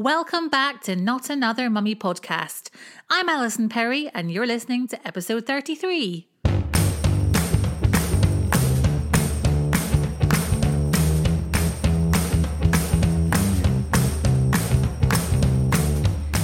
[0.00, 2.70] Welcome back to Not Another Mummy podcast.
[3.10, 6.26] I'm Alison Perry, and you're listening to episode 33.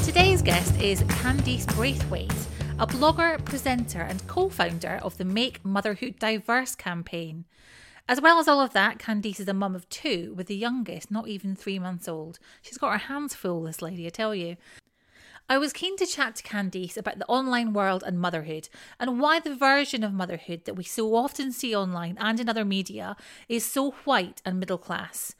[0.04, 2.30] Today's guest is Candice Braithwaite,
[2.78, 7.46] a blogger, presenter, and co founder of the Make Motherhood Diverse campaign.
[8.08, 11.10] As well as all of that, Candice is a mum of two, with the youngest
[11.10, 12.38] not even three months old.
[12.62, 14.56] She's got her hands full, this lady, I tell you.
[15.48, 18.68] I was keen to chat to Candice about the online world and motherhood,
[19.00, 22.64] and why the version of motherhood that we so often see online and in other
[22.64, 23.16] media
[23.48, 25.34] is so white and middle class.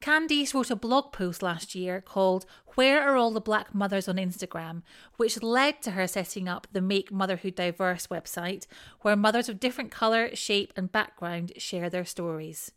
[0.00, 4.16] Candice wrote a blog post last year called Where Are All the Black Mothers on
[4.16, 4.80] Instagram,
[5.18, 8.66] which led to her setting up the Make Motherhood Diverse website,
[9.02, 12.72] where mothers of different colour, shape, and background share their stories.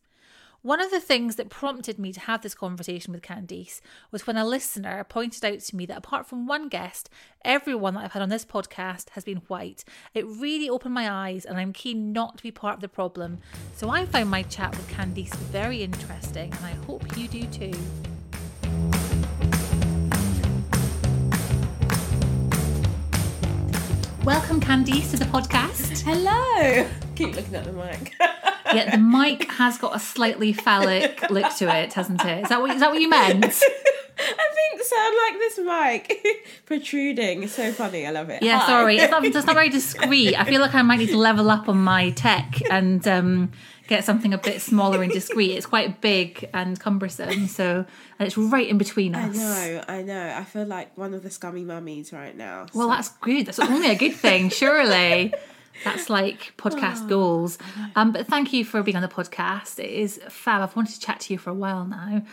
[0.64, 4.38] One of the things that prompted me to have this conversation with Candice was when
[4.38, 7.10] a listener pointed out to me that apart from one guest,
[7.44, 9.84] everyone that I've had on this podcast has been white.
[10.14, 13.40] It really opened my eyes, and I'm keen not to be part of the problem.
[13.76, 17.74] So I found my chat with Candice very interesting, and I hope you do too.
[24.24, 26.04] Welcome, Candice, to the podcast.
[26.04, 26.90] Hello.
[27.16, 28.14] Keep looking at the mic.
[28.76, 32.44] yeah, the mic has got a slightly phallic look to it, hasn't it?
[32.44, 33.46] Is that what, is that what you meant?
[34.16, 34.96] I think so.
[34.96, 37.44] I like this mic protruding.
[37.44, 38.06] It's so funny.
[38.06, 38.44] I love it.
[38.44, 38.68] Yeah, Hi.
[38.68, 38.98] sorry.
[38.98, 40.36] It's not, it's not very discreet.
[40.40, 43.52] I feel like I might need to level up on my tech and um,
[43.88, 45.52] get something a bit smaller and discreet.
[45.54, 47.86] It's quite big and cumbersome, so
[48.20, 49.38] and it's right in between us.
[49.38, 50.34] I know, I know.
[50.38, 52.68] I feel like one of the scummy mummies right now.
[52.74, 53.48] Well, that's good.
[53.48, 55.34] That's only a good thing, surely.
[55.84, 57.58] That's like podcast goals.
[57.96, 59.80] Um, but thank you for being on the podcast.
[59.80, 60.62] It is fab.
[60.62, 62.24] I've wanted to chat to you for a while now.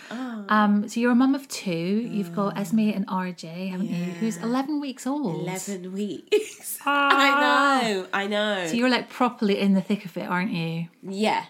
[0.49, 1.71] Um, so you're a mum of two.
[1.71, 4.05] You've got Esme and RJ, haven't you?
[4.05, 5.43] Who's 11 weeks old.
[5.43, 6.79] 11 weeks.
[6.87, 8.67] I know, I know.
[8.67, 10.89] So you're like properly in the thick of it, aren't you?
[11.03, 11.47] yeah.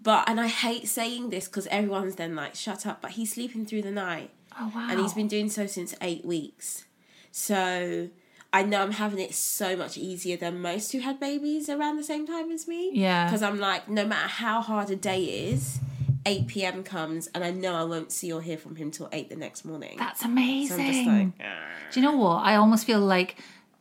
[0.00, 3.02] But, and I hate saying this because everyone's then like, shut up.
[3.02, 4.30] But he's sleeping through the night.
[4.60, 4.88] Oh wow.
[4.90, 6.86] And he's been doing so since eight weeks.
[7.30, 8.08] So
[8.52, 12.04] I know I'm having it so much easier than most who had babies around the
[12.04, 12.90] same time as me.
[12.92, 13.24] Yeah.
[13.26, 15.78] Because I'm like, no matter how hard a day is,
[16.26, 16.84] 8 p.m.
[16.84, 19.64] comes and I know I won't see or hear from him till 8 the next
[19.64, 19.96] morning.
[19.98, 20.76] That's amazing.
[20.76, 22.44] so I'm just like, Do you know what?
[22.44, 23.36] I almost feel like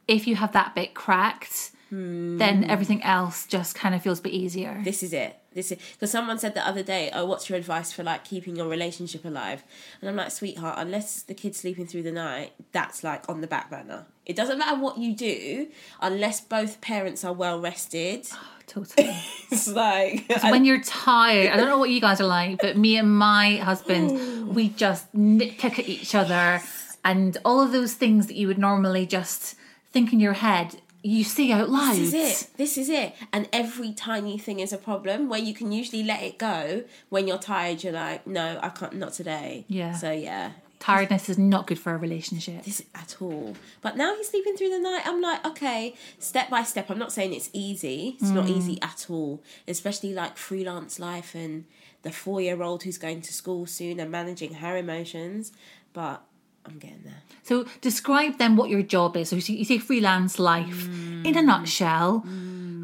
[0.07, 2.37] if you have that bit cracked, Hmm.
[2.37, 4.79] then everything else just kind of feels a bit easier.
[4.83, 5.35] this is it.
[5.53, 8.55] This is because someone said the other day, "Oh, what's your advice for like keeping
[8.55, 9.61] your relationship alive?"
[9.99, 13.47] And I'm like, "Sweetheart, unless the kid's sleeping through the night, that's like on the
[13.47, 14.05] back burner.
[14.25, 15.67] It doesn't matter what you do,
[15.99, 18.27] unless both parents are well rested.
[18.67, 19.13] Totally.
[19.51, 22.95] It's like when you're tired, I don't know what you guys are like, but me
[22.95, 26.61] and my husband, we just nitpick at each other,
[27.03, 29.55] and all of those things that you would normally just
[29.91, 31.95] think in your head, you see out loud.
[31.95, 32.57] This is it.
[32.57, 33.15] This is it.
[33.33, 36.83] And every tiny thing is a problem where you can usually let it go.
[37.09, 39.65] When you're tired, you're like, no, I can't, not today.
[39.67, 39.93] Yeah.
[39.93, 42.63] So, yeah, Tiredness is not good for a relationship.
[42.63, 43.55] this at all.
[43.81, 45.03] But now he's sleeping through the night.
[45.05, 46.89] I'm like, okay, step by step.
[46.89, 48.17] I'm not saying it's easy.
[48.19, 48.57] It's not mm.
[48.57, 49.43] easy at all.
[49.67, 51.65] Especially like freelance life and
[52.01, 55.51] the four year old who's going to school soon and managing her emotions.
[55.93, 56.23] But
[56.65, 57.21] I'm getting there.
[57.43, 59.29] So describe then what your job is.
[59.29, 62.25] So you say freelance life in a nutshell.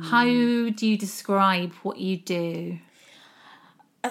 [0.03, 2.79] How do you describe what you do?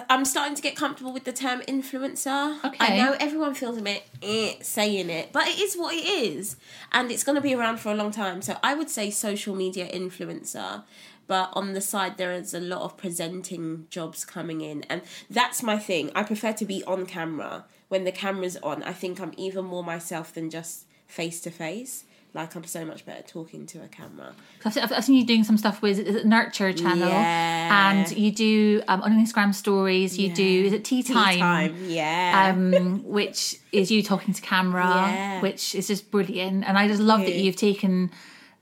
[0.09, 2.63] I'm starting to get comfortable with the term influencer.
[2.63, 2.77] Okay.
[2.79, 6.57] I know everyone feels a bit eh, saying it, but it is what it is,
[6.91, 8.41] and it's going to be around for a long time.
[8.41, 10.83] So I would say social media influencer.
[11.25, 15.61] But on the side, there is a lot of presenting jobs coming in, and that's
[15.61, 16.09] my thing.
[16.15, 17.65] I prefer to be on camera.
[17.89, 22.03] When the camera's on, I think I'm even more myself than just face to face.
[22.33, 24.33] Like I'm so much better talking to a camera.
[24.63, 27.89] I've, seen- I've seen you doing some stuff with is it Nurture channel, Yeah.
[27.91, 30.19] and you do um, on Instagram stories.
[30.19, 31.33] You do is it tea time?
[31.35, 31.75] Tea time?
[31.87, 32.53] yeah.
[32.55, 35.41] um, which is you talking to camera, Yeah.
[35.41, 36.65] which is just brilliant.
[36.67, 37.43] And I just love that you.
[37.45, 38.11] you've taken,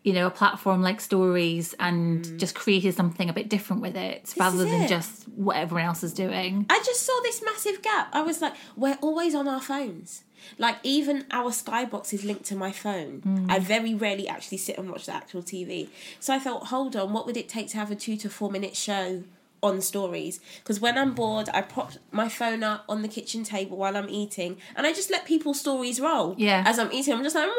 [0.05, 2.37] you know, a platform like Stories and Mm.
[2.37, 4.87] just created something a bit different with it, rather than it.
[4.87, 6.65] just what everyone else is doing.
[6.69, 8.09] I just saw this massive gap.
[8.13, 10.23] I was like, we're always on our phones.
[10.59, 13.47] Like even our skybox is linked to my phone.
[13.49, 15.89] I very rarely actually sit and watch the actual TV.
[16.19, 18.51] So I thought, hold on, what would it take to have a two to four
[18.51, 19.23] minute show
[19.65, 20.39] on stories?
[20.59, 24.09] Because when I'm bored, I prop my phone up on the kitchen table while I'm
[24.09, 26.35] eating, and I just let people's stories roll.
[26.37, 26.63] Yeah.
[26.65, 27.49] As I'm eating, I'm just like,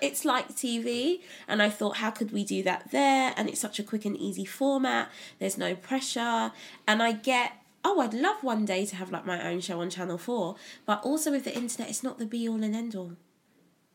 [0.00, 1.20] it's like TV.
[1.48, 3.34] And I thought, how could we do that there?
[3.36, 5.10] And it's such a quick and easy format.
[5.38, 6.52] There's no pressure,
[6.86, 7.52] and I get
[7.88, 10.56] oh, I'd love one day to have like my own show on Channel Four,
[10.86, 13.12] but also with the internet, it's not the be all and end all.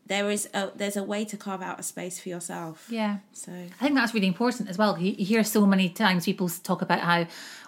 [0.07, 2.88] There is a there's a way to carve out a space for yourself.
[2.89, 3.19] Yeah.
[3.33, 4.98] So I think that's really important as well.
[4.98, 7.19] You, you hear so many times people talk about how,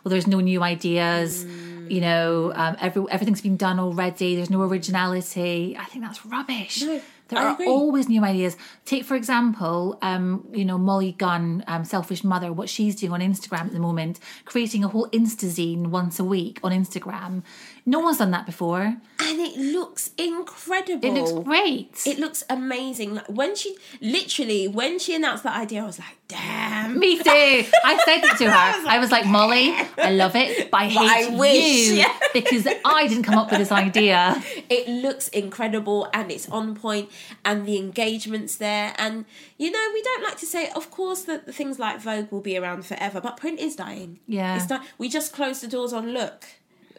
[0.03, 1.45] well, there's no new ideas,
[1.87, 5.77] you know, um, every, everything's been done already, there's no originality.
[5.79, 6.81] I think that's rubbish.
[6.81, 7.67] No, there I are agree.
[7.67, 8.57] always new ideas.
[8.85, 13.21] Take, for example, um, you know, Molly Gunn, um, Selfish Mother, what she's doing on
[13.21, 17.43] Instagram at the moment, creating a whole Instazine once a week on Instagram.
[17.85, 18.81] No one's done that before.
[18.81, 21.05] and it looks incredible.
[21.05, 22.01] It looks great.
[22.05, 23.15] It looks amazing.
[23.15, 26.97] Like when she literally when she announced that idea, I was like, damn.
[26.97, 27.23] Me too.
[27.29, 28.87] I said it to her.
[28.89, 32.17] I was like, Molly, I love it, but I hate I wish, you yeah.
[32.33, 34.41] because I didn't come up with this idea.
[34.69, 37.09] It looks incredible and it's on point
[37.43, 38.93] and the engagement's there.
[38.97, 39.25] And
[39.57, 42.41] you know, we don't like to say, of course, that the things like Vogue will
[42.41, 44.19] be around forever, but print is dying.
[44.27, 44.55] Yeah.
[44.55, 46.45] It's di- we just closed the doors on Look.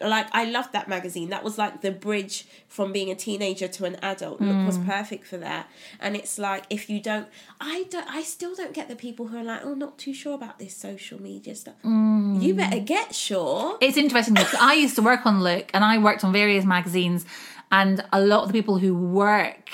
[0.01, 1.31] Like I loved that magazine.
[1.31, 4.41] That was like the bridge from being a teenager to an adult.
[4.41, 4.87] Look was mm.
[4.87, 5.69] perfect for that.
[6.01, 7.29] And it's like if you don't
[7.61, 10.35] I don't I still don't get the people who are like, oh not too sure
[10.35, 11.75] about this social media stuff.
[11.85, 12.43] Mm.
[12.43, 13.79] You better get sure.
[13.81, 17.25] It's interesting because I used to work on Look and I worked on various magazines,
[17.71, 19.71] and a lot of the people who work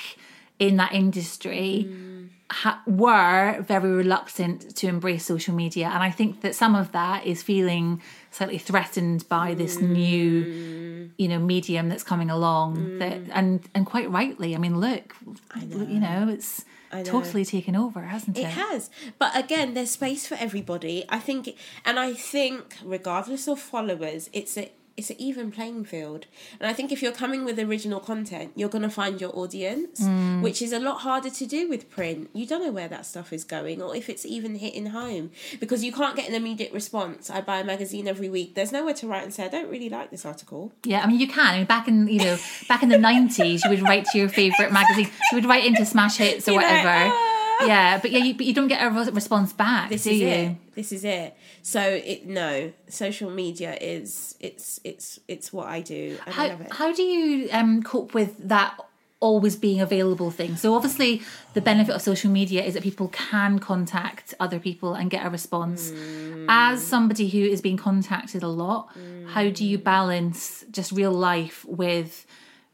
[0.59, 2.29] in that industry mm.
[2.51, 5.87] Ha- were very reluctant to embrace social media.
[5.87, 8.01] And I think that some of that is feeling
[8.31, 9.89] slightly threatened by this mm.
[9.89, 12.77] new, you know, medium that's coming along.
[12.77, 12.99] Mm.
[12.99, 14.55] That and and quite rightly.
[14.55, 15.15] I mean, look,
[15.55, 16.65] you know, it's
[17.03, 18.41] totally taken over, hasn't it?
[18.41, 18.89] It has.
[19.17, 21.05] But again, there's space for everybody.
[21.09, 21.55] I think
[21.85, 26.25] and I think regardless of followers, it's a it's an even playing field.
[26.59, 30.01] And I think if you're coming with original content, you're going to find your audience,
[30.41, 32.29] which is a lot harder to do with print.
[32.33, 35.83] You don't know where that stuff is going or if it's even hitting home because
[35.83, 37.29] you can't get an immediate response.
[37.29, 38.55] I buy a magazine every week.
[38.55, 40.71] There's nowhere to write and say, I don't really like this article.
[40.83, 41.53] Yeah, I mean, you can.
[41.53, 44.29] I mean, back in you know, back in the nineties, you would write to your
[44.29, 45.09] favorite magazine.
[45.31, 46.89] You would write into Smash Hits or like, whatever.
[46.89, 47.30] "Ah."
[47.67, 50.27] Yeah, but yeah, you, but you don't get a response back, This do is you?
[50.27, 50.55] it.
[50.75, 51.35] This is it.
[51.61, 56.61] So it no, social media is it's it's it's what I do I How love
[56.61, 56.73] it.
[56.73, 58.77] how do you um cope with that?
[59.23, 60.55] Always being available thing.
[60.55, 61.21] So obviously,
[61.53, 65.29] the benefit of social media is that people can contact other people and get a
[65.29, 65.91] response.
[65.91, 66.47] Mm.
[66.49, 68.89] As somebody who is being contacted a lot,
[69.27, 72.25] how do you balance just real life with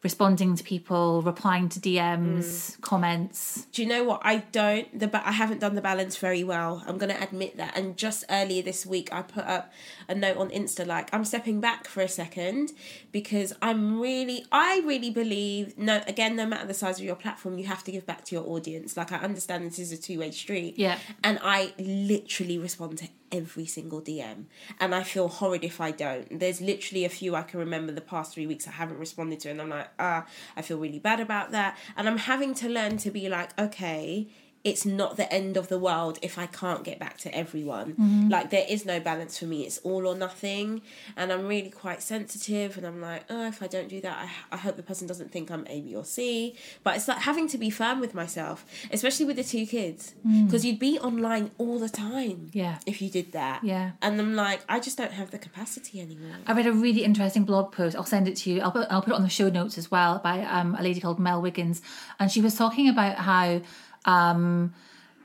[0.04, 2.82] responding to people, replying to DMs, Mm.
[2.82, 3.68] comments?
[3.72, 4.22] Do you know what?
[4.24, 4.88] I don't.
[4.98, 6.84] The ba- I haven't done the balance very well.
[6.88, 7.76] I'm going to admit that.
[7.78, 9.72] And just earlier this week, I put up
[10.10, 12.72] a note on Insta like I'm stepping back for a second
[13.12, 15.78] because I'm really, I really believe.
[15.78, 18.36] No, again, no matter the size of your platform, you have to give back to
[18.36, 18.98] your audience.
[18.98, 20.76] Like I understand this is a two way street.
[20.78, 20.98] Yeah.
[21.24, 24.46] And I literally respond to every single DM.
[24.80, 26.40] And I feel horrid if I don't.
[26.40, 29.50] There's literally a few I can remember the past three weeks I haven't responded to.
[29.50, 31.78] And I'm like, ah, I feel really bad about that.
[31.96, 34.28] And I'm having to learn to be like, okay,
[34.68, 38.28] it's not the end of the world if I can't get back to everyone.
[38.30, 39.66] Like there is no balance for me.
[39.66, 40.82] It's all or nothing.
[41.16, 44.18] And I'm really quite sensitive and I'm like, oh, if I don't do that,
[44.52, 46.56] I, I hope the person doesn't think I'm A, B, or C.
[46.84, 50.14] But it's like having to be firm with myself, especially with the two kids.
[50.46, 52.50] Because you'd be online all the time.
[52.52, 52.80] Yeah.
[52.86, 53.64] If you did that.
[53.64, 53.92] Yeah.
[54.02, 56.36] And I'm like, I just don't have the capacity anymore.
[56.46, 57.96] I read a really interesting blog post.
[57.96, 58.62] I'll send it to you.
[58.62, 61.00] I'll put, I'll put it on the show notes as well by um, a lady
[61.00, 61.82] called Mel Wiggins,
[62.20, 63.62] and she was talking about how
[64.06, 64.74] um,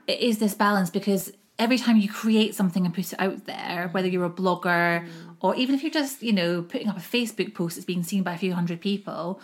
[0.07, 3.89] it is this balance because every time you create something and put it out there,
[3.93, 5.07] whether you're a blogger
[5.41, 8.23] or even if you're just, you know, putting up a Facebook post that's being seen
[8.23, 9.41] by a few hundred people,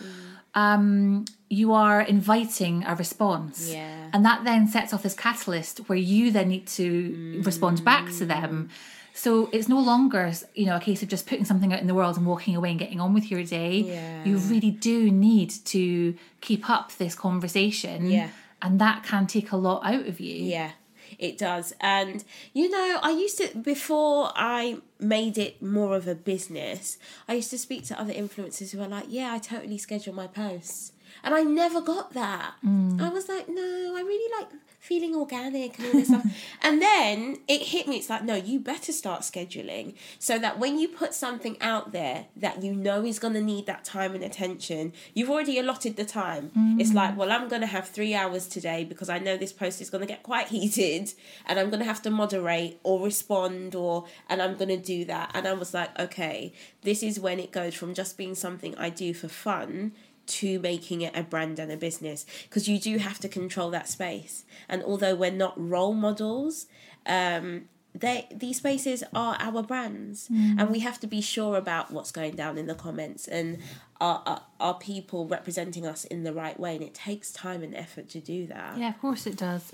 [0.55, 3.71] um, you are inviting a response.
[3.71, 4.11] Yeah.
[4.13, 8.27] And that then sets off this catalyst where you then need to respond back to
[8.27, 8.71] them.
[9.15, 11.95] So it's no longer, you know, a case of just putting something out in the
[11.95, 13.79] world and walking away and getting on with your day.
[13.79, 14.25] Yeah.
[14.25, 18.11] You really do need to keep up this conversation.
[18.11, 18.29] Yeah.
[18.61, 20.35] And that can take a lot out of you.
[20.35, 20.73] Yeah,
[21.19, 21.75] it does.
[21.81, 26.99] And you know, I used to before I made it more of a business.
[27.29, 30.27] I used to speak to other influencers who were like, "Yeah, I totally schedule my
[30.27, 32.55] posts," and I never got that.
[32.65, 33.01] Mm.
[33.01, 34.49] I was like, "No, I really like."
[34.89, 36.25] Feeling organic and all this stuff.
[36.63, 37.97] And then it hit me.
[37.99, 42.27] It's like, no, you better start scheduling so that when you put something out there
[42.37, 46.07] that you know is going to need that time and attention, you've already allotted the
[46.07, 46.51] time.
[46.81, 47.17] It's like, mm.
[47.17, 50.01] well, I'm going to have three hours today because I know this post is going
[50.01, 51.13] to get quite heated
[51.47, 55.05] and I'm going to have to moderate or respond or, and I'm going to do
[55.05, 55.33] that.
[55.35, 58.89] And I was like, okay, this is when it goes from just being something I
[58.89, 59.93] do for fun
[60.29, 63.89] to making it a brand and a business because you do have to control that
[63.89, 64.45] space.
[64.69, 66.67] And although we're not role models
[67.07, 70.29] um they these spaces are our brands.
[70.59, 73.27] And we have to be sure about what's going down in the comments.
[73.27, 73.59] And
[74.01, 77.77] are, are are people representing us in the right way and it takes time and
[77.77, 79.73] effort to do that Yeah, of course it does.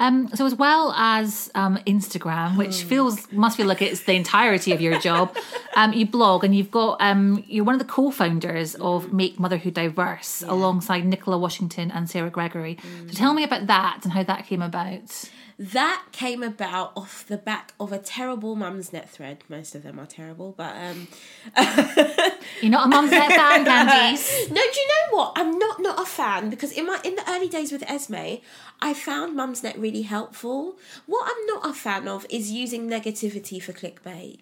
[0.00, 4.72] Um, so as well as um, Instagram, which feels must feel like it's the entirety
[4.72, 5.36] of your job,
[5.76, 9.74] um, you blog and you've got um, you're one of the co-founders of Make Motherhood
[9.74, 12.78] Diverse alongside Nicola Washington and Sarah Gregory.
[13.06, 15.30] So tell me about that and how that came about.
[15.58, 20.06] That came about off the back of a terrible Mumsnet thread most of them are
[20.06, 21.08] terrible but um
[22.60, 24.48] You're not a Mumsnet fan, Candice.
[24.50, 25.32] No, do you know what?
[25.36, 28.40] I'm not not a fan because in my in the early days with Esme,
[28.80, 30.76] I found Mumsnet really helpful.
[31.06, 34.38] What I'm not a fan of is using negativity for clickbait.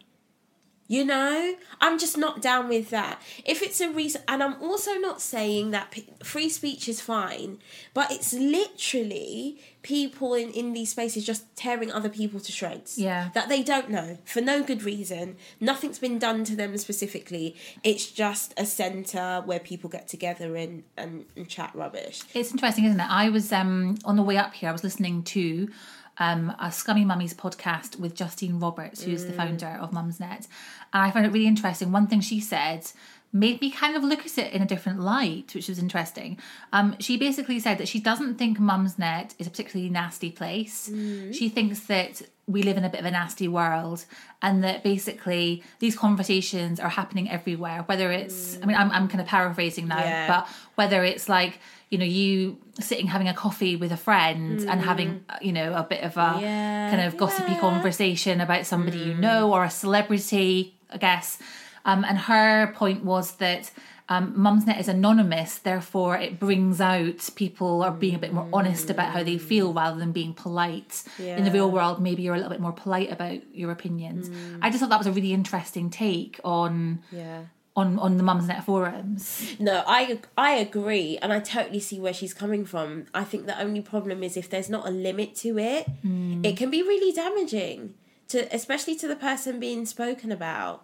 [0.92, 3.22] You know, I'm just not down with that.
[3.46, 7.60] If it's a reason, and I'm also not saying that p- free speech is fine,
[7.94, 12.98] but it's literally people in, in these spaces just tearing other people to shreds.
[12.98, 13.30] Yeah.
[13.32, 15.36] That they don't know for no good reason.
[15.60, 17.56] Nothing's been done to them specifically.
[17.82, 22.20] It's just a centre where people get together and, and, and chat rubbish.
[22.34, 23.10] It's interesting, isn't it?
[23.10, 24.68] I was um, on the way up here.
[24.68, 25.70] I was listening to
[26.18, 30.46] um, a Scummy Mummies podcast with Justine Roberts, who's the founder of Mumsnet,
[30.92, 31.92] and I found it really interesting.
[31.92, 32.90] One thing she said
[33.34, 36.38] made me kind of look at it in a different light, which was interesting.
[36.72, 40.90] Um, she basically said that she doesn't think Mumsnet is a particularly nasty place.
[41.32, 42.20] She thinks that
[42.52, 44.04] we live in a bit of a nasty world
[44.42, 49.20] and that basically these conversations are happening everywhere whether it's i mean i'm, I'm kind
[49.20, 50.26] of paraphrasing now Yeah.
[50.28, 51.58] but whether it's like
[51.90, 55.82] you know you sitting having a coffee with a friend and having you know a
[55.82, 57.60] bit of a Yeah, kind of gossipy yeah.
[57.60, 61.38] conversation about somebody you know or a celebrity i guess
[61.84, 63.70] um, and her point was that
[64.12, 68.90] um, Mumsnet is anonymous, therefore it brings out people are being a bit more honest
[68.90, 69.76] about how they feel mm.
[69.76, 71.02] rather than being polite.
[71.18, 74.28] In the real world, maybe you're a little bit more polite about your opinions.
[74.28, 74.58] Mm.
[74.60, 77.40] I just thought that was a really interesting take on Yeah.
[77.74, 79.56] on on the Mumsnet forums.
[79.58, 80.00] No, I
[80.36, 83.06] I agree, and I totally see where she's coming from.
[83.14, 86.44] I think the only problem is if there's not a limit to it, mm.
[86.48, 87.94] it can be really damaging
[88.28, 90.76] to, especially to the person being spoken about,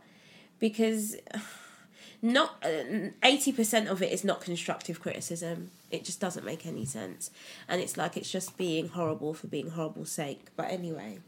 [0.59, 1.17] because
[2.21, 5.71] not uh, eighty percent of it is not constructive criticism.
[5.91, 7.31] It just doesn't make any sense,
[7.69, 10.47] and it's like it's just being horrible for being horrible's sake.
[10.57, 11.19] But anyway.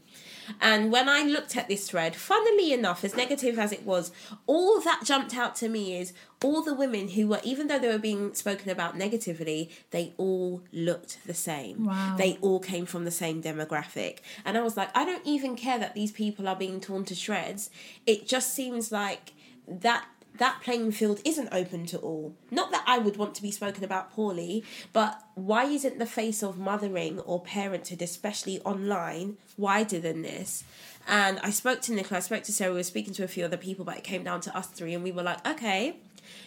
[0.59, 4.11] And when I looked at this thread, funnily enough, as negative as it was,
[4.47, 7.87] all that jumped out to me is all the women who were, even though they
[7.87, 11.85] were being spoken about negatively, they all looked the same.
[11.85, 12.15] Wow.
[12.17, 14.17] They all came from the same demographic.
[14.43, 17.15] And I was like, I don't even care that these people are being torn to
[17.15, 17.69] shreds.
[18.05, 19.33] It just seems like
[19.67, 20.05] that
[20.37, 22.33] that playing field isn't open to all.
[22.49, 26.41] Not that I would want to be spoken about poorly, but why isn't the face
[26.41, 30.63] of mothering or parenthood, especially online, wider than this?
[31.07, 33.43] And I spoke to Nicola, I spoke to Sarah, we were speaking to a few
[33.43, 35.97] other people, but it came down to us three, and we were like, okay,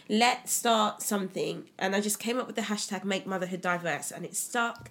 [0.08, 1.64] let's start something.
[1.78, 4.90] And I just came up with the hashtag make motherhood diverse, and it stuck.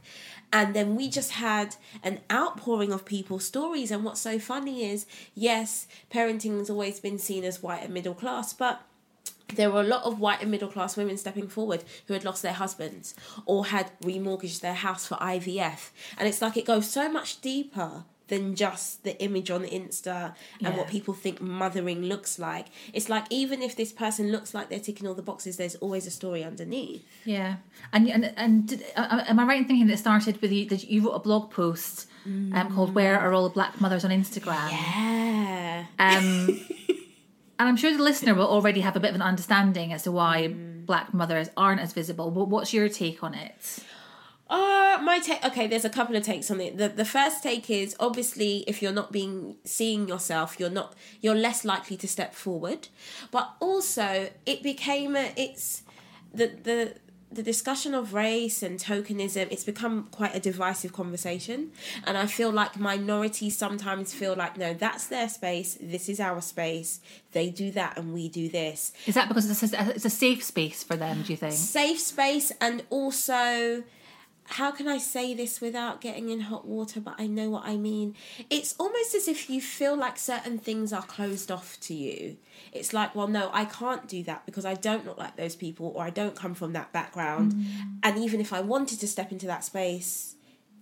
[0.51, 3.91] And then we just had an outpouring of people's stories.
[3.91, 8.13] And what's so funny is, yes, parenting has always been seen as white and middle
[8.13, 8.81] class, but
[9.55, 12.41] there were a lot of white and middle class women stepping forward who had lost
[12.41, 13.13] their husbands
[13.45, 15.89] or had remortgaged their house for IVF.
[16.17, 20.33] And it's like it goes so much deeper than just the image on the Insta
[20.63, 22.67] and what people think mothering looks like.
[22.93, 26.07] It's like even if this person looks like they're ticking all the boxes, there's always
[26.07, 27.05] a story underneath.
[27.25, 27.57] Yeah,
[27.91, 30.67] and and and did, uh, am I right in thinking that it started with you
[30.69, 34.11] that you wrote a blog post um, called "Where Are All the Black Mothers" on
[34.11, 34.71] Instagram?
[34.71, 35.85] Yeah.
[35.99, 36.59] Um,
[37.59, 40.11] and I'm sure the listener will already have a bit of an understanding as to
[40.11, 40.85] why Mm.
[40.85, 42.29] black mothers aren't as visible.
[42.31, 43.79] But what's your take on it?
[44.53, 46.77] Uh my take okay, there's a couple of takes on it.
[46.77, 51.41] The the first take is obviously if you're not being seeing yourself, you're not you're
[51.47, 52.81] less likely to step forward.
[53.31, 55.81] But also it became a it's
[56.33, 56.95] the the
[57.31, 61.71] the discussion of race and tokenism it's become quite a divisive conversation
[62.05, 66.41] and i feel like minorities sometimes feel like no that's their space this is our
[66.41, 66.99] space
[67.31, 70.43] they do that and we do this Is that because it's a, it's a safe
[70.43, 71.23] space for them?
[71.23, 71.53] Do you think?
[71.53, 73.81] safe space and also
[74.45, 77.77] how can I say this without getting in hot water, but I know what I
[77.77, 78.15] mean?
[78.49, 82.37] It's almost as if you feel like certain things are closed off to you.
[82.71, 85.93] It's like, well, no, I can't do that because I don't look like those people
[85.95, 87.53] or I don't come from that background.
[88.03, 90.35] And even if I wanted to step into that space,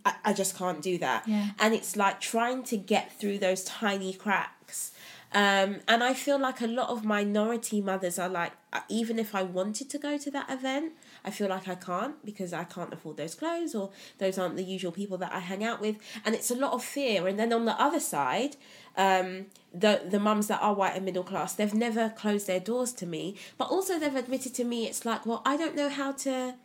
[0.05, 1.27] I, I just can't do that.
[1.27, 1.51] Yeah.
[1.59, 4.91] And it's like trying to get through those tiny cracks.
[5.33, 9.33] Um, and I feel like a lot of minority mothers are like, uh, even if
[9.33, 12.91] I wanted to go to that event, I feel like I can't because I can't
[12.93, 15.97] afford those clothes or those aren't the usual people that I hang out with.
[16.25, 17.27] And it's a lot of fear.
[17.27, 18.55] And then on the other side,
[18.97, 22.91] um, the the mums that are white and middle class, they've never closed their doors
[22.93, 26.11] to me, but also they've admitted to me it's like, well, I don't know how
[26.11, 26.55] to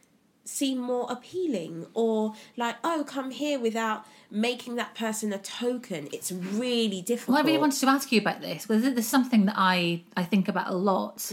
[0.46, 6.08] seem more appealing or like, oh, come here without making that person a token.
[6.12, 7.34] It's really difficult.
[7.34, 10.24] Well, I really wanted to ask you about this because there's something that I, I
[10.24, 11.32] think about a lot.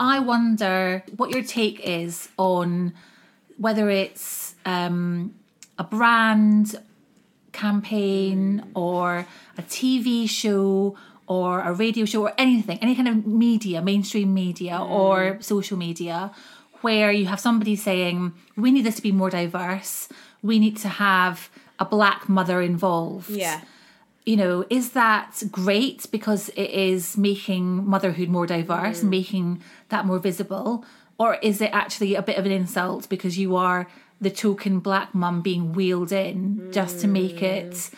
[0.00, 2.92] I wonder what your take is on
[3.58, 5.34] whether it's um,
[5.78, 6.80] a brand
[7.52, 10.96] campaign or a TV show
[11.26, 16.30] or a radio show or anything, any kind of media, mainstream media or social media,
[16.86, 18.16] where you have somebody saying,
[18.56, 20.08] we need this to be more diverse,
[20.50, 21.50] we need to have
[21.84, 23.58] a black mother involved Yeah.
[24.24, 27.64] you know, is that great because it is making
[27.94, 29.08] motherhood more diverse, mm.
[29.18, 29.46] making
[29.92, 30.84] that more visible?
[31.22, 33.80] Or is it actually a bit of an insult because you are
[34.26, 37.52] the token black mum being wheeled in just to make mm.
[37.56, 37.90] it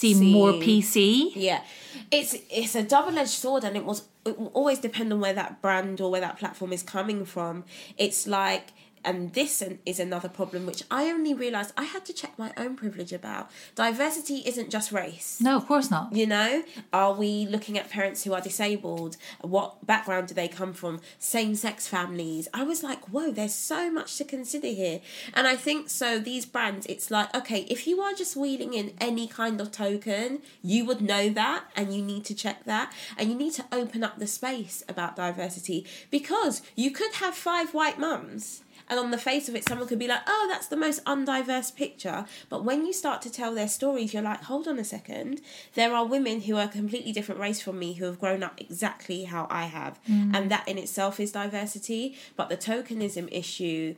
[0.00, 1.32] seem more PC?
[1.34, 1.62] Yeah,
[2.10, 5.34] it's it's a double edged sword, and it was it will always depend on where
[5.34, 7.64] that brand or where that platform is coming from.
[7.96, 8.66] It's like.
[9.04, 12.76] And this is another problem which I only realised I had to check my own
[12.76, 13.50] privilege about.
[13.74, 15.40] Diversity isn't just race.
[15.40, 16.12] No, of course not.
[16.14, 19.16] You know, are we looking at parents who are disabled?
[19.40, 21.00] What background do they come from?
[21.18, 22.48] Same sex families.
[22.52, 25.00] I was like, whoa, there's so much to consider here.
[25.34, 28.94] And I think so, these brands, it's like, okay, if you are just wheeling in
[29.00, 32.92] any kind of token, you would know that and you need to check that.
[33.16, 37.74] And you need to open up the space about diversity because you could have five
[37.74, 40.76] white mums and on the face of it, someone could be like, oh, that's the
[40.76, 42.24] most undiverse picture.
[42.48, 45.40] But when you start to tell their stories, you're like, hold on a second.
[45.74, 48.60] There are women who are a completely different race from me who have grown up
[48.60, 49.98] exactly how I have.
[50.08, 50.34] Mm.
[50.34, 52.16] And that in itself is diversity.
[52.36, 53.94] But the tokenism issue,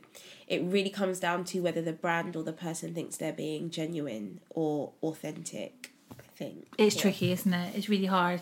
[0.47, 4.39] it really comes down to whether the brand or the person thinks they're being genuine
[4.49, 6.67] or authentic, I think.
[6.77, 7.01] It's Yeah.
[7.03, 7.75] tricky, isn't it?
[7.75, 8.41] It's really hard.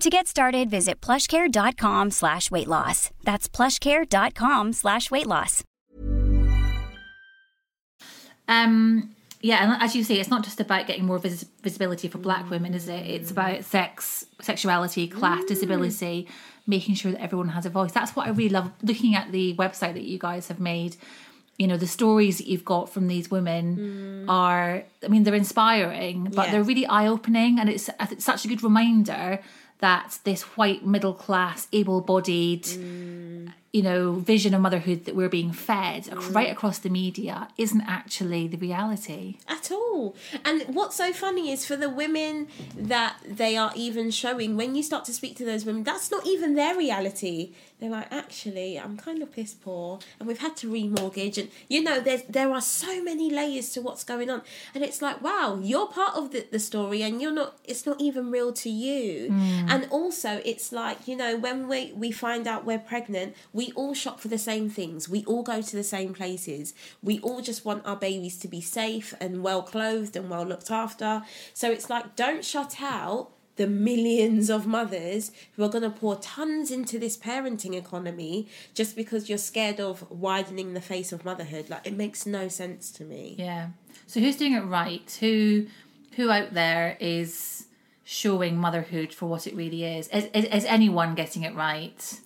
[0.00, 3.10] To get started, visit plushcare.com slash weight loss.
[3.22, 5.62] That's plushcare.com slash weight loss.
[8.48, 12.16] Um, yeah, and as you say, it's not just about getting more vis- visibility for
[12.18, 13.06] black women, is it?
[13.06, 16.28] It's about sex, sexuality, class, disability,
[16.66, 17.92] making sure that everyone has a voice.
[17.92, 20.96] That's what I really love looking at the website that you guys have made.
[21.58, 26.24] you know the stories that you've got from these women are i mean they're inspiring
[26.24, 26.36] but Mm.
[26.44, 26.50] Yeah.
[26.52, 29.40] they're really eye-opening and it's, it's such a good reminder
[29.80, 33.52] that this white middle class able-bodied Mm.
[33.72, 36.34] You know vision of motherhood that we're being fed Mm.
[36.34, 40.16] right across the media isn't actually the reality at all.
[40.44, 44.82] And what's so funny is for the women that they are even showing, when you
[44.82, 47.52] start to speak to those women, that's not even their reality.
[47.78, 51.82] They're like, actually, I'm kind of piss poor, and we've had to remortgage, and you
[51.82, 54.42] know, there's there are so many layers to what's going on,
[54.74, 57.56] and it's like, wow, you're part of the, the story, and you're not.
[57.64, 59.28] It's not even real to you.
[59.72, 63.94] And also, it's like you know, when we we find out we're pregnant, we all
[63.94, 65.08] shop for the same things.
[65.08, 66.74] We all go to the same places.
[67.02, 70.70] We all just want our babies to be safe and well clothed and well looked
[70.70, 71.22] after.
[71.54, 76.16] So it's like, don't shut out the millions of mothers who are going to pour
[76.16, 81.68] tons into this parenting economy just because you're scared of widening the face of motherhood.
[81.68, 83.34] Like, it makes no sense to me.
[83.38, 83.68] yeah
[84.06, 85.66] so who's doing it right who
[86.16, 87.66] who out there is
[88.04, 92.20] showing motherhood for what it really is is, is, is anyone getting it right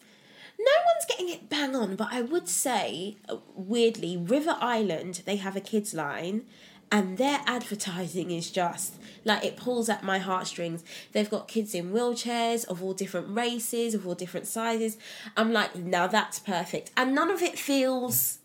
[0.86, 5.56] one's getting it bang on, but I would say, uh, weirdly, River Island, they have
[5.56, 6.44] a kids line,
[6.92, 10.84] and their advertising is just like it pulls at my heartstrings.
[11.12, 14.96] They've got kids in wheelchairs of all different races, of all different sizes.
[15.36, 16.90] I'm like, now that's perfect.
[16.96, 18.38] And none of it feels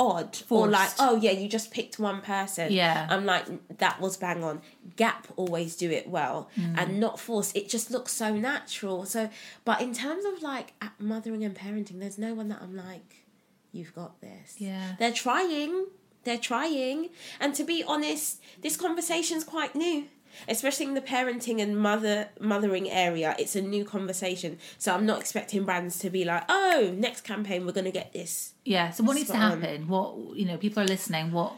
[0.00, 2.72] odd or like, oh yeah, you just picked one person.
[2.72, 3.06] Yeah.
[3.10, 3.44] I'm like,
[3.78, 4.62] that was bang on.
[4.96, 6.74] Gap always do it well Mm.
[6.80, 7.54] and not forced.
[7.56, 9.04] It just looks so natural.
[9.04, 9.28] So,
[9.64, 13.24] but in terms of like at mothering and parenting, there's no one that I'm like,
[13.72, 14.56] you've got this.
[14.58, 14.94] Yeah.
[14.98, 15.86] They're trying.
[16.24, 17.10] They're trying.
[17.38, 20.06] And to be honest, this conversation's quite new.
[20.48, 24.58] Especially in the parenting and mother mothering area, it's a new conversation.
[24.78, 28.54] So I'm not expecting brands to be like, "Oh, next campaign we're gonna get this."
[28.64, 29.60] yeah so what needs to Spot on.
[29.62, 31.52] happen what you know people are listening what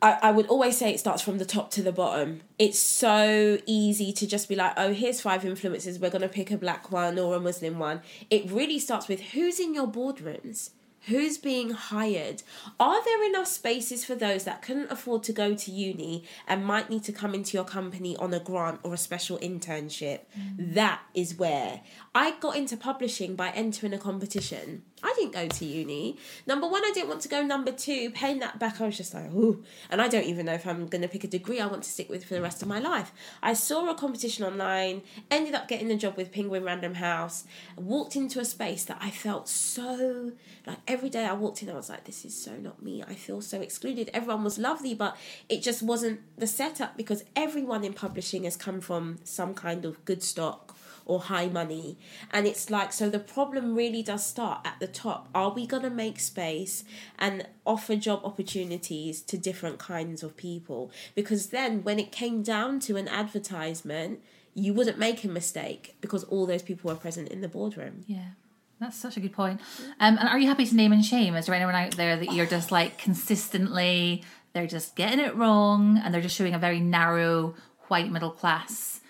[0.00, 2.42] I, I would always say it starts from the top to the bottom.
[2.58, 6.00] It's so easy to just be like, oh, here's five influencers.
[6.00, 8.00] We're going to pick a black one or a Muslim one.
[8.30, 10.70] It really starts with who's in your boardrooms?
[11.06, 12.42] Who's being hired?
[12.78, 16.90] Are there enough spaces for those that couldn't afford to go to uni and might
[16.90, 20.20] need to come into your company on a grant or a special internship?
[20.38, 20.74] Mm.
[20.74, 21.80] That is where
[22.14, 24.82] I got into publishing by entering a competition.
[25.02, 26.18] I didn't go to uni.
[26.46, 27.42] Number one, I didn't want to go.
[27.42, 29.64] Number two, paying that back, I was just like, ooh.
[29.90, 31.90] And I don't even know if I'm going to pick a degree I want to
[31.90, 33.12] stick with for the rest of my life.
[33.42, 37.44] I saw a competition online, ended up getting a job with Penguin Random House,
[37.76, 40.32] walked into a space that I felt so
[40.66, 43.02] like every day I walked in, I was like, this is so not me.
[43.02, 44.10] I feel so excluded.
[44.14, 45.16] Everyone was lovely, but
[45.48, 50.04] it just wasn't the setup because everyone in publishing has come from some kind of
[50.04, 50.71] good stock
[51.04, 51.98] or high money.
[52.30, 55.28] And it's like, so the problem really does start at the top.
[55.34, 56.84] Are we going to make space
[57.18, 60.90] and offer job opportunities to different kinds of people?
[61.14, 64.20] Because then when it came down to an advertisement,
[64.54, 68.04] you wouldn't make a mistake because all those people were present in the boardroom.
[68.06, 68.32] Yeah,
[68.80, 69.60] that's such a good point.
[69.98, 71.34] Um, and are you happy to name and shame?
[71.34, 75.98] Is there anyone out there that you're just like consistently they're just getting it wrong
[75.98, 77.54] and they're just showing a very narrow
[77.88, 79.00] white middle class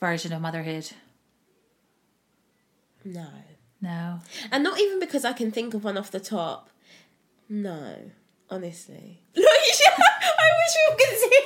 [0.00, 0.90] version of motherhood?
[3.06, 3.28] No.
[3.80, 4.20] No.
[4.50, 6.70] And not even because I can think of one off the top.
[7.48, 8.10] No,
[8.50, 9.20] honestly.
[9.36, 11.40] I wish you could see.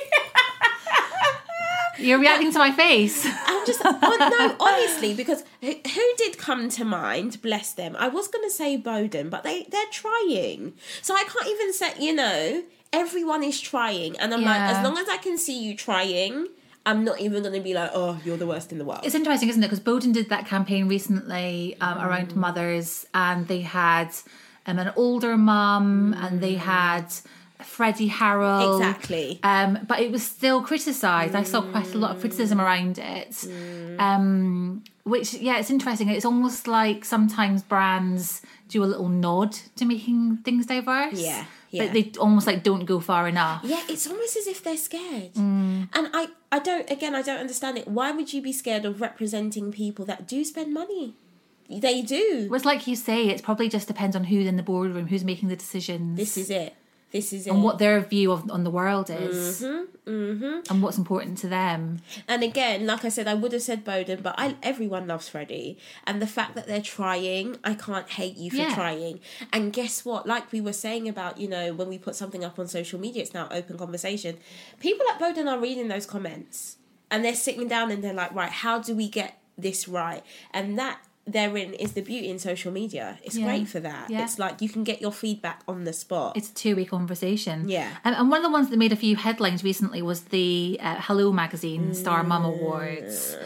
[1.99, 3.27] You're reacting to my face.
[3.45, 7.39] I'm just on, no, honestly, because who, who did come to mind?
[7.43, 7.95] Bless them.
[7.99, 11.93] I was going to say Boden, but they they're trying, so I can't even say.
[11.99, 15.75] You know, everyone is trying, and I'm like, as long as I can see you
[15.75, 16.47] trying,
[16.85, 19.01] I'm not even going to be like, oh, you're the worst in the world.
[19.03, 19.67] It's interesting, isn't it?
[19.67, 24.09] Because Boden did that campaign recently um, around mothers, and they had
[24.65, 27.05] um, an older mum, and they had
[27.59, 28.77] Freddie Harrel.
[28.77, 29.39] Exactly.
[29.43, 31.35] Um, but it was still criticised.
[31.35, 33.47] I saw quite a lot of criticism around it.
[33.99, 36.09] Um, which, yeah, it's interesting.
[36.09, 41.19] It's almost like sometimes brands do a little nod to making things diverse.
[41.19, 41.85] Yeah, yeah.
[41.85, 43.61] But they almost like don't go far enough.
[43.63, 45.33] Yeah, it's almost as if they're scared.
[45.33, 45.87] Mm.
[45.93, 47.87] And I, I don't, again, I don't understand it.
[47.87, 51.15] Why would you be scared of representing people that do spend money?
[51.69, 52.47] They do.
[52.49, 55.23] Well, it's like you say, it probably just depends on who's in the boardroom, who's
[55.23, 56.17] making the decisions.
[56.17, 56.75] This is it.
[57.11, 57.49] This is it.
[57.51, 59.61] and what their view of on the world is
[60.05, 63.83] Mm-hmm, and what's important to them And again, like I said, I would have said
[63.83, 65.77] Boden, but I everyone loves Freddie.
[66.07, 68.73] And the fact that they're trying, I can't hate you for Yeah.
[68.73, 69.19] trying.
[69.53, 70.25] And guess what?
[70.25, 73.21] Like we were saying about, you know, when we put something up on social media,
[73.21, 74.37] it's now open conversation.
[74.79, 76.77] People at Boden are reading those comments
[77.11, 80.23] and they're sitting down and they're like, right, how do we get this right?
[80.51, 83.19] And that therein is the beauty in social media.
[83.23, 83.45] It's Yeah.
[83.45, 84.09] great for that.
[84.09, 84.23] Yeah.
[84.23, 86.35] It's like you can get your feedback on the spot.
[86.35, 87.69] It's a two-way conversation.
[87.69, 87.89] Yeah.
[88.03, 90.95] and, and one of the ones that made a few headlines recently was the uh,
[90.99, 93.37] Hello Magazine Star Mum Awards,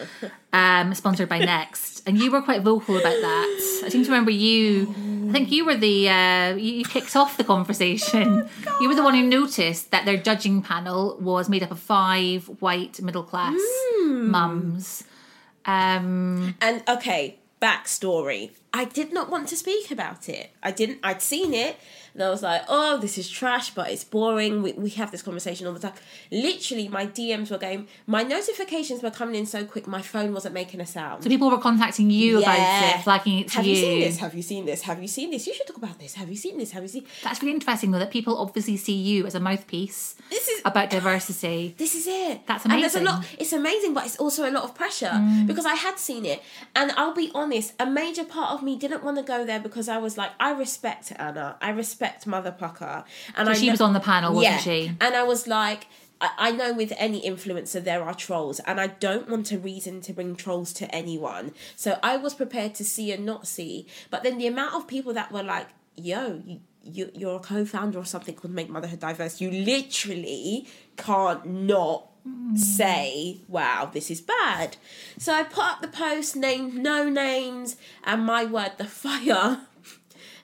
[0.54, 3.82] um, sponsored by Next, and you were quite vocal about that.
[3.86, 4.94] I seem to remember you.
[5.30, 8.48] I think you were the uh, you, kicked off the conversation.
[8.82, 12.46] you were the one who noticed that their judging panel was made up of five
[12.62, 13.60] white middle class
[14.06, 15.04] mums.
[15.66, 18.52] Um, And okay, backstory.
[18.74, 20.52] I did not want to speak about it.
[20.62, 21.00] I didn't.
[21.02, 21.78] I'd seen it,
[22.16, 24.62] and I was like, "Oh, this is trash," but it's boring.
[24.64, 25.94] We we have this conversation all the time.
[26.32, 27.88] Literally, my DMs were going.
[28.08, 29.86] My notifications were coming in so quick.
[29.88, 31.24] My phone wasn't making a sound.
[31.24, 34.18] so people were contacting you about it, flagging it to Have you seen this?
[34.18, 34.82] Have you seen this?
[34.82, 35.46] Have you seen this?
[35.48, 36.16] You should talk about this.
[36.16, 36.72] Have you seen this?
[36.72, 37.06] Have you seen?
[37.24, 40.90] That's really interesting, though, that people obviously see you as a mouthpiece This is about
[40.90, 41.76] diversity.
[41.78, 42.42] this is it.
[42.48, 42.84] That's amazing.
[42.84, 43.26] And there's a lot.
[43.40, 45.48] It's amazing, but it's also a lot of pressure Mm.
[45.48, 46.42] because I had seen it,
[46.76, 47.74] and I'll be honest.
[47.80, 50.52] A major part of me didn't want to go there because I was like, I
[50.52, 51.58] respect Anna.
[51.62, 53.04] I respect Mother Pukka,
[53.36, 54.60] and So she was on the panel, wasn't yeah.
[54.60, 54.92] she?
[55.00, 55.88] And I was like.
[56.22, 60.00] I I know with any influencer there are trolls, and I don't want a reason
[60.02, 61.54] to bring trolls to anyone.
[61.76, 63.88] So I was prepared to see and not see.
[64.10, 68.00] But then the amount of people that were like, "Yo, you, you you're a co-founder
[68.00, 72.58] of something called Make Motherhood Diverse," you literally can't not mm.
[72.58, 74.78] say, "Wow, this is bad."
[75.18, 79.68] So I put up the post, named no names, and my word, the fire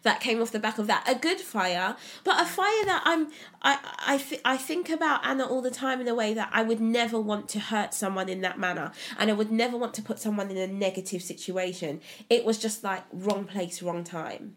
[0.03, 1.07] that came off the back of that.
[1.07, 3.27] A good fire, but a fire that I'm
[3.61, 3.77] I
[4.13, 6.79] I th- I think about Anna all the time in a way that I would
[6.81, 10.19] never want to hurt someone in that manner, and I would never want to put
[10.19, 12.01] someone in a negative situation.
[12.29, 14.55] It was just like wrong place, wrong time.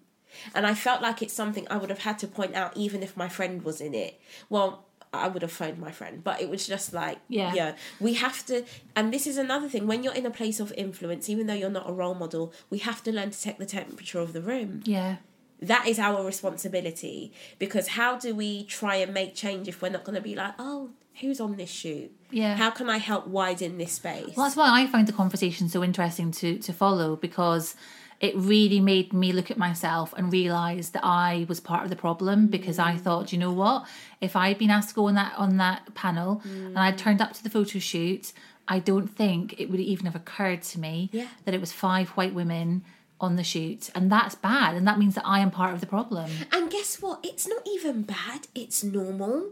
[0.55, 3.17] And I felt like it's something I would have had to point out even if
[3.17, 4.21] my friend was in it.
[4.49, 7.55] Well, I would have phoned my friend, but it was just like, Yeah.
[7.55, 8.65] yeah, we have to.
[8.97, 11.71] And this is another thing when you're in a place of influence, even though you're
[11.71, 14.81] not a role model, we have to learn to take the temperature of the room
[14.85, 15.17] Yeah.
[15.63, 20.05] That is our responsibility because how do we try and make change if we're not
[20.05, 20.91] going to be like oh
[21.21, 22.57] who's on this shoot Yeah.
[22.57, 25.83] how can i help widen this space Well, that's why I find the conversation so
[25.85, 27.77] interesting to to follow because
[28.21, 31.97] it really made me look at myself and realize that I was part of the
[31.97, 32.51] problem mm.
[32.51, 33.87] because I thought, you know what,
[34.21, 37.33] if I'd been asked to go on that on that panel and I'd turned up
[37.35, 38.33] to the photo shoot,
[38.67, 41.27] I don't think it would even have occurred to me Yeah.
[41.45, 42.85] that it was five white women
[43.25, 45.87] on the shoot, and that's bad, and that means that I am part of the
[45.87, 46.31] problem.
[46.53, 49.51] and guess what it's not even bad it's normal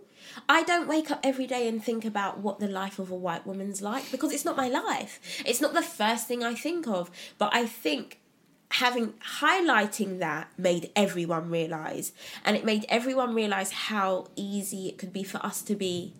[0.48, 3.46] I don't wake up every day and think about what the life of a white
[3.46, 5.20] woman's like because it's not my life.
[5.44, 7.10] It's not the first thing I think of.
[7.38, 8.18] But I think
[8.70, 12.12] having highlighting that made everyone realize
[12.44, 16.14] and it made everyone realize how easy it could be for us to be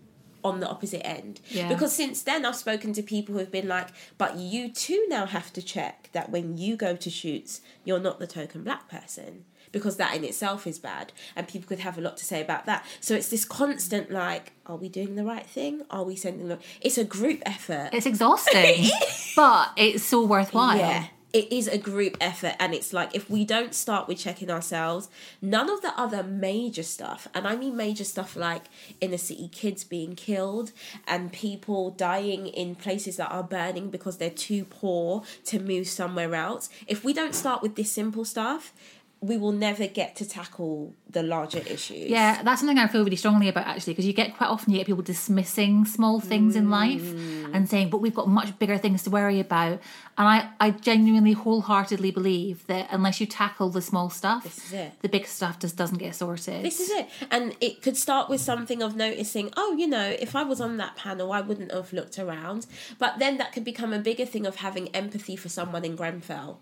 [0.45, 1.69] on the opposite end Yeah.
[1.69, 5.53] because since then i've spoken to people who've been like but you too now have
[5.53, 9.97] to check that when you go to shoots you're not the token black person because
[9.97, 12.85] that in itself is bad and people could have a lot to say about that
[13.01, 16.59] so it's this constant like are we doing the right thing are we sending the
[16.81, 18.91] it's a group effort It's exhausting,
[19.37, 20.77] but it's so worthwhile.
[20.77, 21.07] yeah.
[21.33, 25.09] It is a group effort, and it's like if we don't start with checking ourselves,
[25.40, 28.64] none of the other major stuff, and I mean major stuff like
[29.01, 30.73] inner city kids being killed
[31.07, 36.35] and people dying in places that are burning because they're too poor to move somewhere
[36.35, 36.68] else.
[36.87, 38.75] If we don't start with this simple stuff,
[39.23, 42.11] we will never get to tackle the larger issues.
[42.11, 44.79] Yeah, that's something I feel really strongly about actually, because you get quite often you
[44.79, 47.51] get people dismissing small things in life Mm.
[47.55, 49.79] and saying, "But we've got much bigger things to worry about."
[50.19, 54.73] And I, I genuinely, wholeheartedly believe that unless you tackle the small stuff, This is
[54.73, 54.93] it.
[55.03, 56.65] the big stuff just doesn't get sorted.
[56.65, 57.07] This is it.
[57.31, 60.77] And it could start with something of noticing, oh, you know, if I was on
[60.79, 62.67] that panel, I wouldn't have looked around.
[62.99, 66.59] But then that could become a bigger thing of having empathy for someone in Grenfell.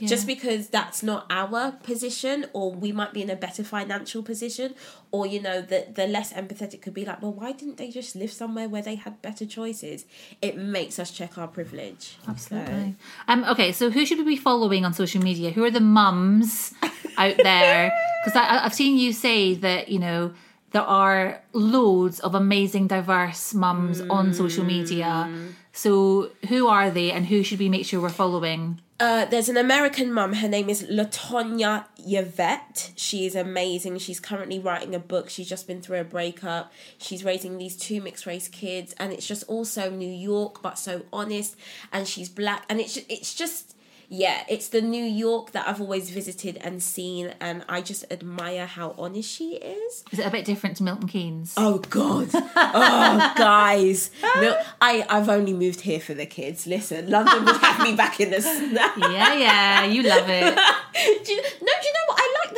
[0.00, 4.74] Just because that's not our position, or we might be in a better financial position,
[5.10, 8.16] or you know, the the less empathetic could be like, well, why didn't they just
[8.16, 10.04] live somewhere where they had better choices?
[10.40, 12.16] It makes us check our privilege.
[12.28, 12.96] Absolutely.
[13.28, 15.50] Um, okay, so who should we be following on social media?
[15.50, 16.74] Who are the mums
[17.16, 17.92] out there?
[18.24, 20.32] Because I've seen you say that, you know,
[20.72, 25.30] there are loads of amazing, diverse mums on social media.
[25.72, 28.80] So who are they and who should we make sure we're following?
[29.02, 30.34] Uh, there's an American mum.
[30.34, 32.92] Her name is Latonya Yvette.
[32.94, 33.98] She is amazing.
[33.98, 35.28] She's currently writing a book.
[35.28, 36.72] She's just been through a breakup.
[36.98, 41.02] She's raising these two mixed race kids, and it's just also New York, but so
[41.12, 41.56] honest.
[41.92, 43.74] And she's black, and it's it's just
[44.14, 48.66] yeah, it's the New York that I've always visited and seen, and I just admire
[48.66, 50.04] how honest she is.
[50.12, 51.54] Is it a bit different to Milton Keynes?
[51.56, 52.28] Oh God!
[52.34, 56.66] Oh guys, Mil- I I've only moved here for the kids.
[56.66, 58.92] Listen, London would have me back in the snap.
[58.98, 60.54] Yeah, yeah, you love it.
[61.24, 62.01] do you, no, do you know what?
[62.01, 62.01] I like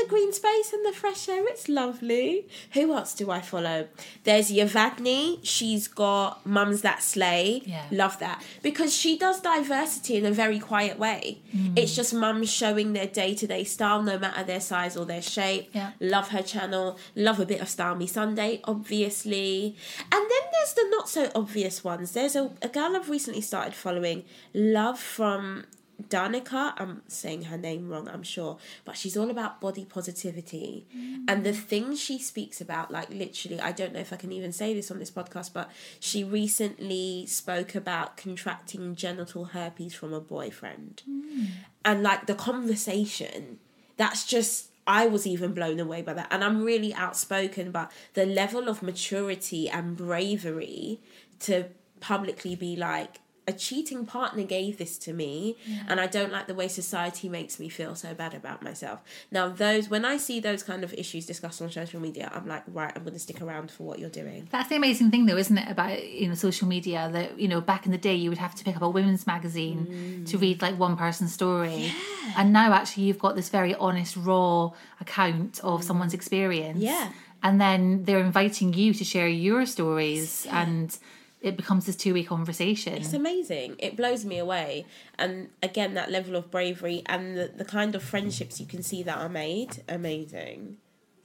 [0.05, 1.45] the green space and the fresh air.
[1.49, 2.47] It's lovely.
[2.73, 3.89] Who else do I follow?
[4.25, 5.41] There's Yvadney.
[5.43, 7.63] She's got Mums That Slay.
[7.65, 7.85] Yeah.
[7.91, 8.43] Love that.
[8.63, 11.41] Because she does diversity in a very quiet way.
[11.55, 11.79] Mm.
[11.79, 15.23] It's just mums showing their day to day style, no matter their size or their
[15.23, 15.71] shape.
[15.73, 15.93] Yeah.
[16.01, 16.99] Love her channel.
[17.15, 19.77] Love a bit of Style Me Sunday, obviously.
[20.13, 22.13] And then there's the not so obvious ones.
[22.13, 25.65] There's a, a girl I've recently started following, Love from
[26.03, 30.87] Danica, I'm saying her name wrong, I'm sure, but she's all about body positivity.
[30.97, 31.25] Mm.
[31.29, 34.53] And the things she speaks about, like literally, I don't know if I can even
[34.53, 40.21] say this on this podcast, but she recently spoke about contracting genital herpes from a
[40.21, 41.03] boyfriend.
[41.09, 41.47] Mm.
[41.85, 43.59] And like the conversation,
[43.97, 44.71] that's just.
[44.87, 46.29] I was even blown away by that.
[46.31, 51.01] And I'm really outspoken, but the level of maturity and bravery
[51.41, 55.57] to publicly be like, a cheating partner gave this to me
[55.89, 59.03] and I don't like the way society makes me feel so bad about myself.
[59.31, 62.63] Now those when I see those kind of issues discussed on social media, I'm like,
[62.69, 64.49] right, I'm gonna stick around for what you're doing.
[64.51, 65.71] That's the amazing thing, though, isn't it?
[65.71, 68.55] About you know social media that you know back in the day you would have
[68.55, 70.31] to pick up a women's magazine mm.
[70.31, 71.93] to read like one person's story,
[72.37, 75.85] and now actually you've got this very honest, raw account of mm.
[75.85, 76.79] someone's experience.
[76.79, 77.11] Yeah.
[77.43, 80.97] and then they're inviting you to share your stories, and
[81.45, 82.95] it becomes this two-way conversation.
[82.95, 83.77] It's amazing.
[83.79, 84.87] It blows me away.
[85.19, 89.03] And again, that level of bravery and the, the kind of friendships you can see
[89.03, 90.79] that are made, amazing.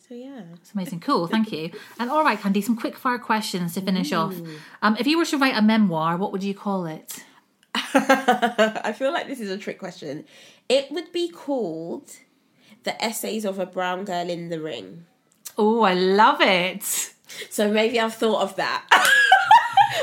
[0.07, 0.41] So yeah.
[0.55, 0.99] It's amazing.
[0.99, 1.27] Cool.
[1.27, 1.71] Thank you.
[1.99, 4.35] And all right, Candy, some quick fire questions to finish off.
[4.81, 7.23] Um, if you were to write a memoir, what would you call it?
[7.73, 10.25] I feel like this is a trick question.
[10.67, 12.11] It would be called
[12.83, 15.05] The Essays of a Brown Girl in the Ring.
[15.57, 17.13] Oh, I love it.
[17.49, 18.85] So maybe I've thought of that.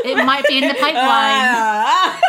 [0.05, 0.97] It might be in the pipeline.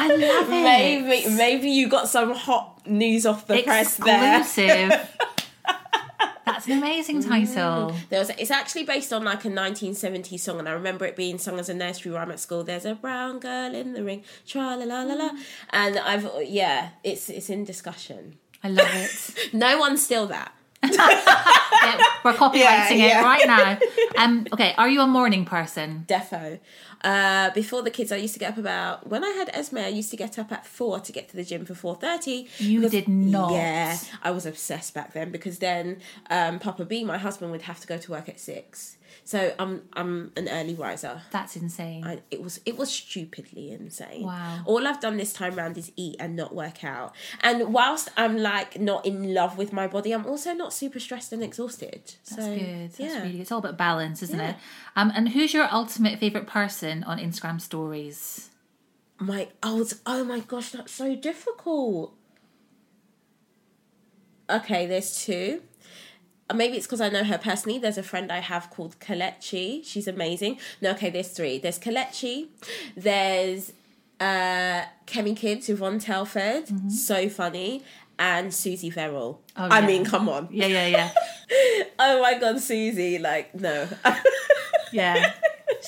[0.00, 0.62] I love it.
[0.62, 4.40] maybe maybe you got some hot news off the press there.
[4.40, 5.14] Exclusive.
[6.44, 7.28] That's an amazing mm.
[7.28, 7.94] title.
[8.08, 11.38] There was it's actually based on like a 1970s song, and I remember it being
[11.38, 12.64] sung as a nursery rhyme at school.
[12.64, 15.38] There's a brown girl in the ring, tra la la la la, mm.
[15.70, 18.38] and I've yeah, it's it's in discussion.
[18.62, 19.52] I love it.
[19.52, 20.52] No one steal that.
[20.82, 23.20] Yeah, we're copywriting Yeah, yeah.
[23.20, 23.78] it right now.
[24.22, 26.04] Um, okay, are you a morning person?
[26.08, 26.58] Defo.
[27.02, 29.78] Uh, before the kids, I used to get up about when I had Esme.
[29.78, 32.48] I used to get up at four to get to the gym for four thirty.
[32.58, 33.52] You did not.
[33.52, 37.80] Yeah, I was obsessed back then because then um, Papa B, my husband, would have
[37.80, 38.96] to go to work at six.
[39.24, 41.20] So I'm I'm an early riser.
[41.30, 42.04] That's insane.
[42.04, 44.22] I, it was it was stupidly insane.
[44.24, 44.60] Wow.
[44.64, 47.14] All I've done this time round is eat and not work out.
[47.42, 51.32] And whilst I'm like not in love with my body, I'm also not super stressed
[51.32, 52.02] and exhausted.
[52.30, 52.90] That's so, good.
[52.90, 53.22] That's yeah.
[53.22, 54.50] really It's all about balance, isn't Yeah.
[54.50, 54.56] it?
[54.96, 58.50] Um, and who's your ultimate favorite person on Instagram stories?
[59.20, 62.14] my oh oh my gosh that's so difficult
[64.48, 65.60] okay there's two
[66.54, 67.78] maybe it's because I know her personally.
[67.78, 69.84] There's a friend I have called Kelechi.
[69.84, 70.58] She's amazing.
[70.80, 71.58] No, okay, there's three.
[71.58, 72.48] There's Kelechi.
[72.96, 73.72] There's
[74.18, 76.90] uh, Kemi Kids with Ron Telford.
[76.90, 77.84] So funny.
[78.18, 79.42] And Susie Verrill.
[79.56, 79.86] Oh, I yeah.
[79.86, 80.48] mean, come on.
[80.50, 81.10] Yeah, yeah, yeah.
[81.98, 83.18] Oh my god, Susie.
[83.18, 83.86] Like, no.
[84.92, 85.34] Yeah.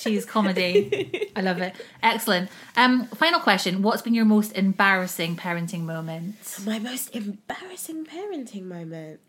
[0.01, 1.29] She's comedy.
[1.35, 1.75] I love it.
[2.01, 2.49] Excellent.
[2.75, 3.83] Um, final question.
[3.83, 6.35] What's been your most embarrassing parenting moment?
[6.65, 9.19] my most embarrassing parenting moment.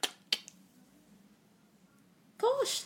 [2.39, 2.85] Gosh,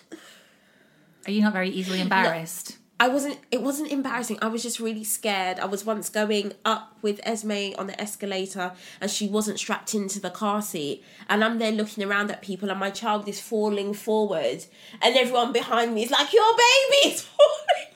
[1.27, 2.77] Are you not very easily embarrassed?
[2.99, 3.39] I wasn't.
[3.51, 4.39] It wasn't embarrassing.
[4.41, 5.59] I was just really scared.
[5.59, 10.19] I was once going up with Esme on the escalator, and she wasn't strapped into
[10.19, 11.05] the car seat.
[11.29, 14.65] And I'm there looking around at people, and my child is falling forward,
[15.03, 17.96] and everyone behind me is like, "Your baby's falling."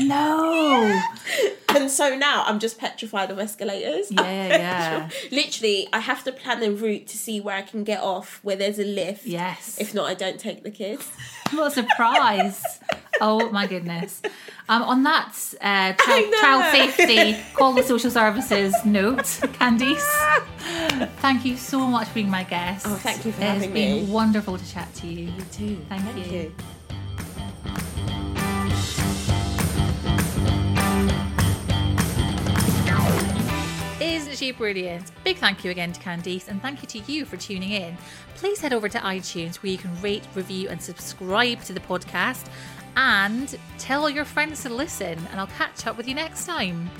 [0.00, 1.00] No.
[1.76, 4.08] And so now I'm just petrified of escalators.
[4.10, 5.08] Yeah, yeah.
[5.32, 8.54] Literally, I have to plan a route to see where I can get off, where
[8.54, 9.26] there's a lift.
[9.26, 9.76] Yes.
[9.80, 11.10] If not, I don't take the kids.
[11.52, 12.62] What a surprise.
[13.20, 14.22] oh my goodness.
[14.68, 19.18] Um, on that uh, child, child safety, call the social services note,
[19.58, 20.02] Candice,
[21.18, 22.86] thank you so much for being my guest.
[22.88, 25.30] Oh, thank you for It has been wonderful to chat to you.
[25.52, 25.76] too.
[25.88, 26.52] Thank, you.
[34.24, 35.12] Isn't she brilliant?
[35.22, 37.94] Big thank you again to Candice and thank you to you for tuning in.
[38.36, 42.46] Please head over to iTunes where you can rate, review, and subscribe to the podcast
[42.96, 45.18] and tell all your friends to listen.
[45.30, 46.90] And I'll catch up with you next time.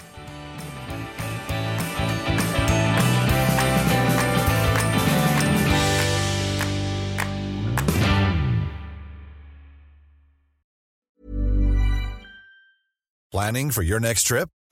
[13.33, 14.51] Planning for your next trip?